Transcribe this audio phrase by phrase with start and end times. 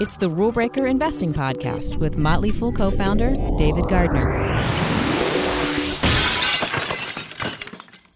[0.00, 4.30] It's the Rule Breaker Investing Podcast with Motley Fool co founder David Gardner.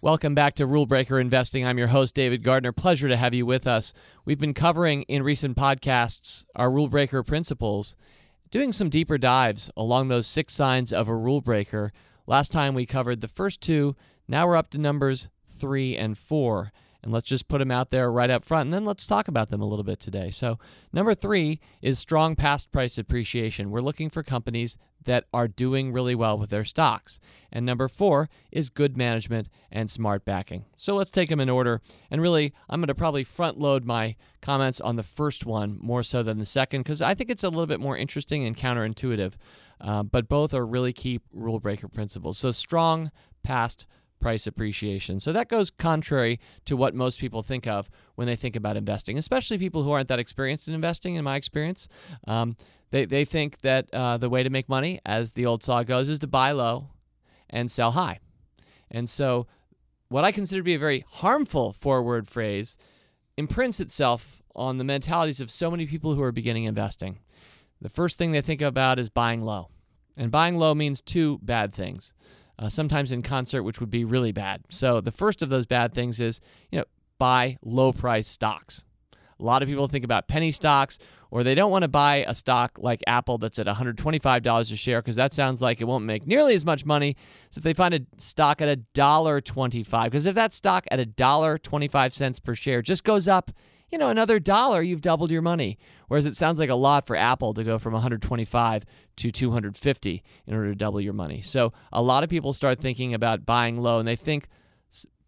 [0.00, 1.66] Welcome back to Rule Breaker Investing.
[1.66, 2.70] I'm your host, David Gardner.
[2.72, 3.92] Pleasure to have you with us.
[4.24, 7.96] We've been covering in recent podcasts our rule breaker principles,
[8.50, 11.92] doing some deeper dives along those six signs of a rule breaker.
[12.28, 13.96] Last time we covered the first two.
[14.28, 16.70] Now we're up to numbers three and four.
[17.04, 19.50] And let's just put them out there right up front, and then let's talk about
[19.50, 20.30] them a little bit today.
[20.30, 20.58] So,
[20.90, 23.70] number three is strong past price appreciation.
[23.70, 27.20] We're looking for companies that are doing really well with their stocks.
[27.52, 30.64] And number four is good management and smart backing.
[30.78, 31.82] So, let's take them in order.
[32.10, 36.02] And really, I'm going to probably front load my comments on the first one more
[36.02, 39.34] so than the second, because I think it's a little bit more interesting and counterintuitive.
[39.78, 42.38] Uh, but both are really key rule breaker principles.
[42.38, 43.10] So, strong
[43.42, 43.84] past
[44.24, 45.20] price appreciation.
[45.20, 49.18] So that goes contrary to what most people think of when they think about investing,
[49.18, 51.88] especially people who aren't that experienced in investing, in my experience.
[52.26, 52.56] Um,
[52.90, 56.08] they, they think that uh, the way to make money, as the old saw goes,
[56.08, 56.88] is to buy low
[57.50, 58.20] and sell high.
[58.90, 59.46] And so,
[60.08, 62.78] what I consider to be a very harmful forward phrase
[63.36, 67.18] imprints itself on the mentalities of so many people who are beginning investing.
[67.82, 69.68] The first thing they think about is buying low.
[70.16, 72.14] And buying low means two bad things
[72.58, 74.62] uh, sometimes in concert, which would be really bad.
[74.68, 76.84] So the first of those bad things is, you know,
[77.18, 78.84] buy low price stocks.
[79.38, 80.98] A lot of people think about penny stocks,
[81.30, 85.02] or they don't want to buy a stock like Apple that's at $125 a share
[85.02, 87.16] because that sounds like it won't make nearly as much money
[87.54, 90.04] if they find a stock at $1.25.
[90.04, 93.50] Because if that stock at $1.25 per share just goes up
[93.94, 95.78] you know, another dollar, you've doubled your money.
[96.08, 98.84] Whereas it sounds like a lot for Apple to go from 125
[99.18, 101.42] to 250 in order to double your money.
[101.42, 104.48] So a lot of people start thinking about buying low and they think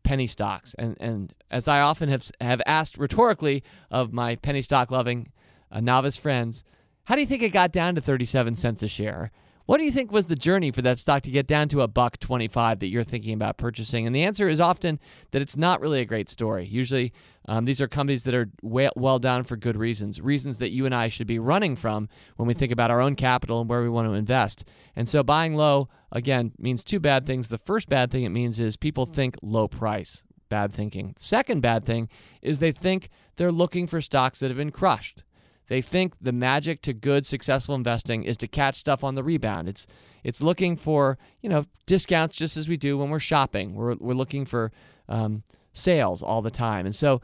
[0.02, 0.74] penny stocks.
[0.80, 5.30] And, and as I often have, have asked rhetorically of my penny stock loving
[5.70, 6.64] uh, novice friends,
[7.04, 9.30] how do you think it got down to 37 cents a share?
[9.66, 11.88] What do you think was the journey for that stock to get down to a
[11.88, 14.06] buck 25 that you're thinking about purchasing?
[14.06, 15.00] And the answer is often
[15.32, 16.64] that it's not really a great story.
[16.64, 17.12] Usually,
[17.48, 20.86] um, these are companies that are well, well down for good reasons, reasons that you
[20.86, 23.82] and I should be running from when we think about our own capital and where
[23.82, 24.64] we want to invest.
[24.94, 27.48] And so, buying low, again, means two bad things.
[27.48, 30.24] The first bad thing it means is people think low price.
[30.48, 31.16] Bad thinking.
[31.18, 32.08] Second bad thing
[32.40, 35.24] is they think they're looking for stocks that have been crushed.
[35.68, 39.68] They think the magic to good, successful investing is to catch stuff on the rebound.
[39.68, 39.86] It's
[40.22, 43.74] it's looking for you know discounts just as we do when we're shopping.
[43.74, 44.72] We're we're looking for
[45.08, 47.20] um, sales all the time, and so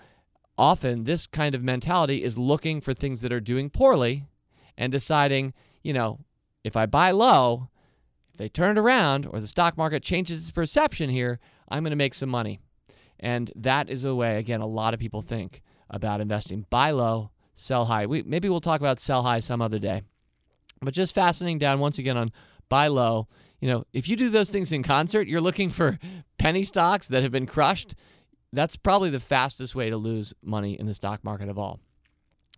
[0.58, 4.26] often this kind of mentality is looking for things that are doing poorly
[4.76, 6.18] and deciding you know
[6.64, 7.68] if I buy low,
[8.30, 11.90] if they turn it around or the stock market changes its perception here, I'm going
[11.90, 12.60] to make some money.
[13.18, 16.66] And that is a way again a lot of people think about investing.
[16.70, 18.06] Buy low sell high.
[18.06, 20.02] We maybe we'll talk about sell high some other day.
[20.80, 22.32] But just fastening down once again on
[22.68, 23.28] buy low.
[23.60, 25.98] You know, if you do those things in concert, you're looking for
[26.38, 27.94] penny stocks that have been crushed.
[28.52, 31.80] That's probably the fastest way to lose money in the stock market of all.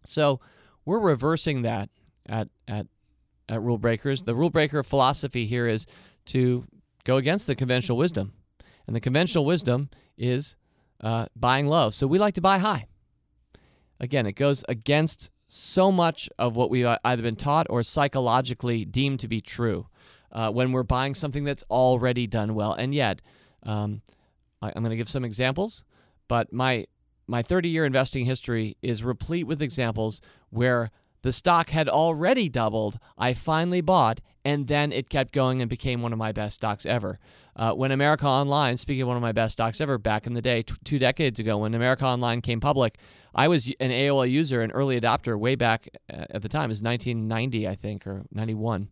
[0.07, 0.41] So
[0.85, 1.91] we're reversing that
[2.27, 2.87] at at
[3.49, 4.23] at Rule Breakers.
[4.23, 5.87] The Rule Breaker philosophy here is
[6.27, 6.65] to
[7.05, 8.33] go against the conventional wisdom,
[8.87, 10.57] and the conventional wisdom is
[11.03, 11.91] uh, buying low.
[11.91, 12.87] So we like to buy high
[14.01, 19.21] again, it goes against so much of what we've either been taught or psychologically deemed
[19.21, 19.87] to be true
[20.33, 22.73] uh, when we're buying something that's already done well.
[22.73, 23.23] And yet,
[23.63, 24.03] um,
[24.61, 25.85] I, I'm going to give some examples,
[26.29, 26.87] but my
[27.27, 30.91] my 30 year investing history is replete with examples where
[31.25, 32.99] the stock had already doubled.
[33.17, 36.85] I finally bought, and then it kept going and became one of my best stocks
[36.85, 37.19] ever.
[37.57, 40.43] Uh, when America Online, speaking of one of my best stocks ever back in the
[40.43, 42.99] day, t- two decades ago, when America Online came public,
[43.35, 46.65] I was an AOL user, an early adopter way back uh, at the time.
[46.65, 48.91] It was 1990, I think, or 91.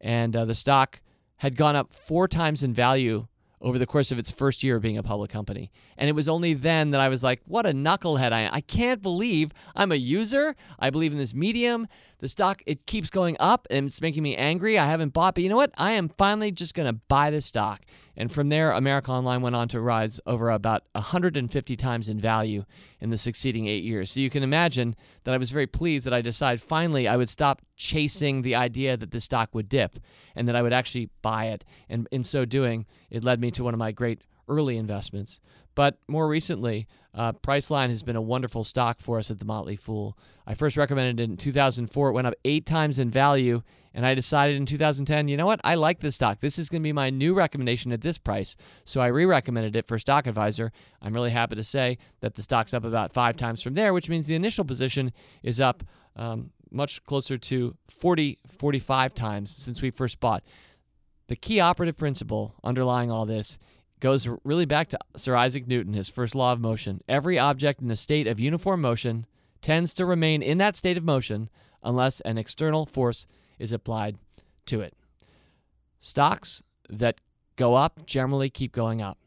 [0.00, 1.00] And uh, the stock
[1.36, 3.26] had gone up four times in value
[3.60, 5.70] over the course of its first year of being a public company.
[5.96, 8.50] And it was only then that I was like, what a knucklehead I am.
[8.52, 10.54] I can't believe I'm a user.
[10.78, 11.88] I believe in this medium.
[12.18, 14.78] The stock, it keeps going up and it's making me angry.
[14.78, 15.72] I haven't bought, but you know what?
[15.76, 17.82] I am finally just going to buy this stock.
[18.16, 22.64] And from there, America Online went on to rise over about 150 times in value
[23.00, 24.10] in the succeeding eight years.
[24.10, 27.28] So you can imagine that I was very pleased that I decided finally I would
[27.28, 29.98] stop chasing the idea that the stock would dip
[30.34, 31.64] and that I would actually buy it.
[31.88, 35.40] And in so doing, it led me to one of my great early investments.
[35.76, 39.76] But more recently, uh, Priceline has been a wonderful stock for us at the Motley
[39.76, 40.18] Fool.
[40.46, 42.08] I first recommended it in 2004.
[42.08, 43.62] It went up eight times in value,
[43.92, 45.60] and I decided in 2010, you know what?
[45.64, 46.40] I like this stock.
[46.40, 48.56] This is going to be my new recommendation at this price.
[48.86, 50.72] So I re recommended it for Stock Advisor.
[51.02, 54.08] I'm really happy to say that the stock's up about five times from there, which
[54.08, 55.12] means the initial position
[55.42, 55.84] is up
[56.16, 60.42] um, much closer to 40, 45 times since we first bought.
[61.28, 63.58] The key operative principle underlying all this
[64.00, 67.00] goes really back to Sir Isaac Newton, his first law of motion.
[67.08, 69.26] Every object in a state of uniform motion
[69.62, 71.48] tends to remain in that state of motion
[71.82, 73.26] unless an external force
[73.58, 74.18] is applied
[74.66, 74.94] to it.
[75.98, 77.20] Stocks that
[77.56, 79.18] go up generally keep going up.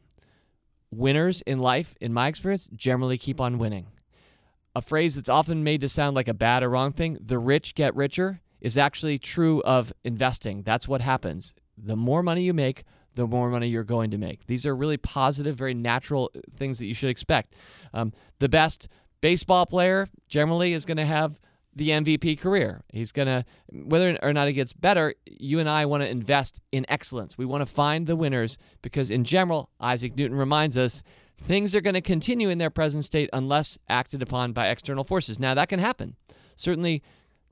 [0.90, 3.86] Winners in life, in my experience, generally keep on winning.
[4.74, 7.74] A phrase that's often made to sound like a bad or wrong thing, the rich
[7.74, 10.62] get richer, is actually true of investing.
[10.62, 11.54] That's what happens.
[11.76, 12.84] The more money you make,
[13.14, 14.46] the more money you're going to make.
[14.46, 17.54] These are really positive, very natural things that you should expect.
[17.92, 18.88] Um, the best
[19.20, 21.40] baseball player generally is going to have
[21.74, 22.82] the MVP career.
[22.92, 26.60] He's going to, whether or not he gets better, you and I want to invest
[26.72, 27.38] in excellence.
[27.38, 31.02] We want to find the winners because, in general, Isaac Newton reminds us
[31.40, 35.38] things are going to continue in their present state unless acted upon by external forces.
[35.38, 36.16] Now, that can happen.
[36.56, 37.02] Certainly,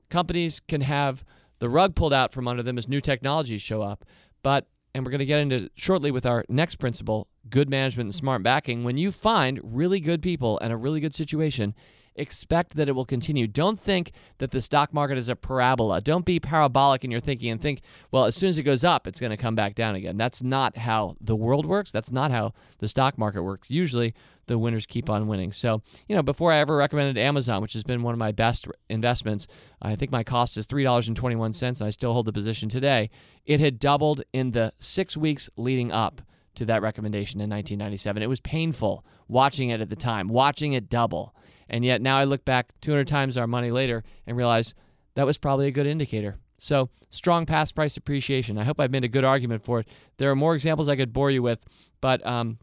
[0.09, 1.23] companies can have
[1.59, 4.05] the rug pulled out from under them as new technologies show up,
[4.43, 4.67] but
[4.99, 8.43] and we're going to get into shortly with our next principle good management and smart
[8.43, 8.83] backing.
[8.83, 11.73] When you find really good people and a really good situation,
[12.19, 13.47] expect that it will continue.
[13.47, 16.01] Don't think that the stock market is a parabola.
[16.01, 17.81] Don't be parabolic in your thinking and think,
[18.11, 20.17] well, as soon as it goes up, it's going to come back down again.
[20.17, 21.91] That's not how the world works.
[21.91, 23.71] That's not how the stock market works.
[23.71, 24.13] Usually,
[24.49, 25.53] the winners keep on winning.
[25.53, 28.67] So, you know, before I ever recommended Amazon, which has been one of my best
[28.89, 29.47] investments,
[29.81, 33.11] I think my cost is $3.21 and I still hold the position today.
[33.45, 36.21] It had doubled in the six weeks leading up
[36.55, 38.21] to that recommendation in 1997.
[38.21, 41.33] It was painful watching it at the time, watching it double.
[41.69, 44.73] And yet now I look back 200 times our money later and realize
[45.15, 46.37] that was probably a good indicator.
[46.57, 48.57] So, strong past price appreciation.
[48.57, 49.87] I hope I've made a good argument for it.
[50.17, 51.59] There are more examples I could bore you with,
[52.01, 52.57] but um,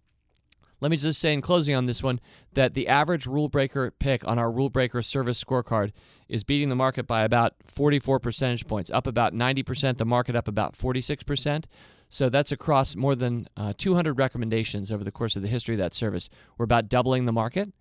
[0.81, 2.21] let me just say in closing on this one
[2.53, 5.93] that the average rule breaker pick on our rule breaker service scorecard
[6.29, 10.49] is beating the market by about 44 percentage points, up about 90%, the market up
[10.49, 11.65] about 46%.
[12.09, 15.79] So that's across more than uh, 200 recommendations over the course of the history of
[15.79, 16.29] that service.
[16.59, 17.73] We're about doubling the market,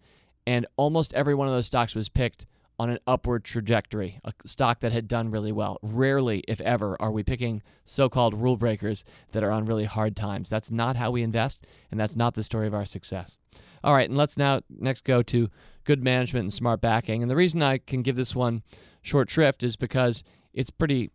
[0.47, 2.45] and almost every one of those stocks was picked
[2.77, 5.80] on an upward trajectory, a stock that had done really well.
[5.81, 10.15] Rarely, if ever, are we picking so called rule breakers that are on really hard
[10.15, 10.50] times.
[10.50, 13.38] That's not how we invest, and that's not the story of our success.
[13.83, 15.50] All right, and let's now next go to
[15.83, 17.21] good management and smart backing.
[17.21, 18.63] And the reason I can give this one
[19.01, 21.12] short shrift is because it's pretty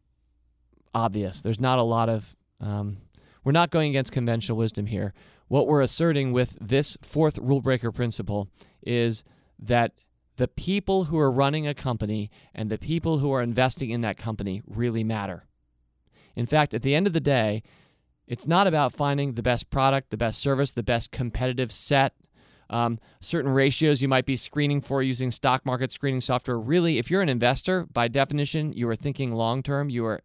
[0.95, 1.43] obvious.
[1.43, 2.99] There's not a lot of, um,
[3.45, 5.13] we're not going against conventional wisdom here.
[5.51, 8.49] What we're asserting with this fourth rule breaker principle
[8.85, 9.25] is
[9.59, 9.95] that
[10.37, 14.17] the people who are running a company and the people who are investing in that
[14.17, 15.49] company really matter.
[16.37, 17.65] In fact, at the end of the day,
[18.29, 22.15] it's not about finding the best product, the best service, the best competitive set,
[22.71, 26.61] um, certain ratios you might be screening for using stock market screening software.
[26.61, 30.21] Really, if you're an investor, by definition, you are thinking long term, you are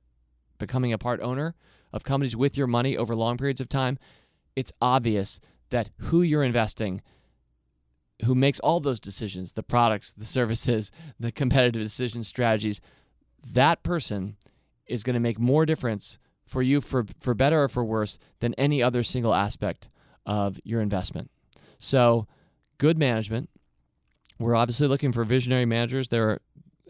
[0.60, 1.56] becoming a part owner
[1.92, 3.98] of companies with your money over long periods of time.
[4.56, 7.02] It's obvious that who you're investing
[8.24, 12.80] who makes all those decisions the products, the services, the competitive decision strategies
[13.54, 14.38] that person
[14.88, 18.54] is going to make more difference for you for, for better or for worse than
[18.56, 19.90] any other single aspect
[20.26, 21.30] of your investment.
[21.80, 22.28] So,
[22.78, 23.50] good management.
[24.40, 26.10] We're obviously looking for visionary managers.
[26.10, 26.42] There are,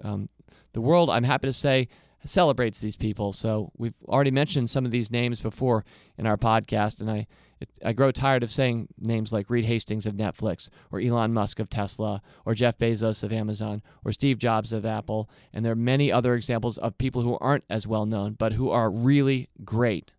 [0.03, 0.29] um,
[0.73, 1.87] the world, I'm happy to say,
[2.25, 3.33] celebrates these people.
[3.33, 5.85] So, we've already mentioned some of these names before
[6.17, 7.27] in our podcast, and I
[7.59, 11.59] it, I grow tired of saying names like Reed Hastings of Netflix, or Elon Musk
[11.59, 15.29] of Tesla, or Jeff Bezos of Amazon, or Steve Jobs of Apple.
[15.53, 18.69] And there are many other examples of people who aren't as well known, but who
[18.69, 20.11] are really great,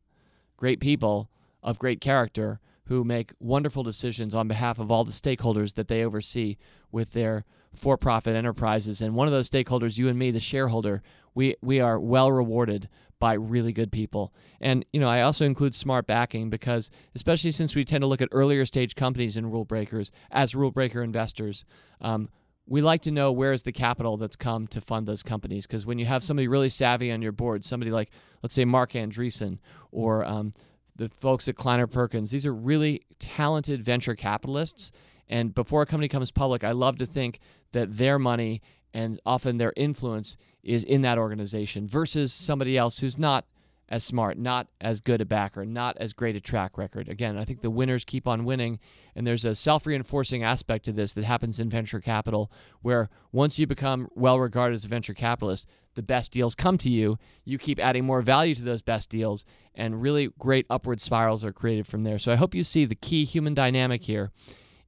[0.56, 1.30] great people
[1.62, 6.04] of great character who make wonderful decisions on behalf of all the stakeholders that they
[6.04, 6.56] oversee
[6.92, 9.02] with their for profit enterprises.
[9.02, 11.02] And one of those stakeholders, you and me, the shareholder,
[11.34, 14.32] we, we are well rewarded by really good people.
[14.60, 18.20] And you know, I also include smart backing because especially since we tend to look
[18.20, 21.64] at earlier stage companies and rule breakers as rule breaker investors,
[22.00, 22.28] um,
[22.66, 25.66] we like to know where's the capital that's come to fund those companies.
[25.66, 28.10] Because when you have somebody really savvy on your board, somebody like
[28.42, 29.58] let's say Marc Andreessen
[29.92, 30.52] or um,
[30.96, 34.92] the folks at Kleiner Perkins, these are really talented venture capitalists.
[35.28, 37.38] And before a company comes public, I love to think
[37.72, 38.62] that their money
[38.96, 43.44] and often their influence is in that organization versus somebody else who's not
[43.90, 47.06] as smart, not as good a backer, not as great a track record.
[47.06, 48.80] Again, I think the winners keep on winning,
[49.14, 52.50] and there's a self reinforcing aspect to this that happens in venture capital
[52.80, 56.90] where once you become well regarded as a venture capitalist, the best deals come to
[56.90, 57.18] you.
[57.44, 61.52] You keep adding more value to those best deals, and really great upward spirals are
[61.52, 62.18] created from there.
[62.18, 64.32] So I hope you see the key human dynamic here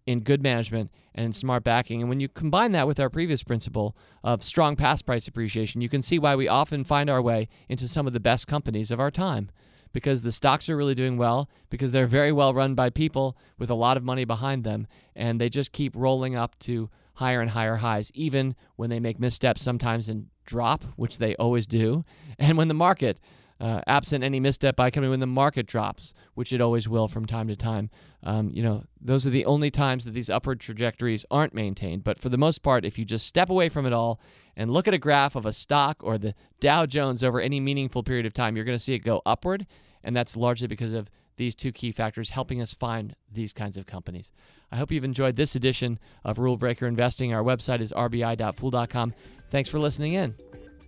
[0.08, 2.00] in good management and in smart backing.
[2.00, 5.90] And when you combine that with our previous principle of strong past price appreciation, you
[5.90, 9.00] can see why we often find our way into some of the best companies of
[9.00, 9.50] our time.
[9.92, 13.68] Because the stocks are really doing well, because they're very well run by people with
[13.68, 17.50] a lot of money behind them, and they just keep rolling up to higher and
[17.50, 22.02] higher highs, even when they make missteps sometimes and drop, which they always do,
[22.38, 23.20] and when the market
[23.60, 27.26] uh, absent any misstep by coming when the market drops, which it always will from
[27.26, 27.90] time to time.
[28.22, 32.04] Um, you know, those are the only times that these upward trajectories aren't maintained.
[32.04, 34.20] But for the most part, if you just step away from it all
[34.56, 38.02] and look at a graph of a stock or the Dow Jones over any meaningful
[38.02, 39.66] period of time, you're going to see it go upward.
[40.04, 43.86] And that's largely because of these two key factors helping us find these kinds of
[43.86, 44.32] companies.
[44.70, 47.32] I hope you've enjoyed this edition of Rule Breaker Investing.
[47.32, 49.14] Our website is rbi.fool.com.
[49.48, 50.34] Thanks for listening in.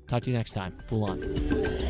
[0.06, 0.76] Talk to you next time.
[0.88, 1.89] Fool on.